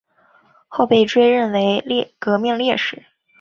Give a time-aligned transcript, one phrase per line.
[0.67, 3.05] 后被追认为革命烈士。